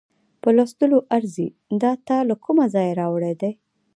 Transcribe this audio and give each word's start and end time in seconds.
په 0.41 0.49
لوستلو 0.57 0.97
ارزي، 1.17 1.47
دا 1.81 1.91
تا 2.07 2.17
له 2.29 2.35
کومه 2.45 2.65
ځایه 2.73 2.97
راوړې 3.01 3.33
دي؟ 3.41 3.51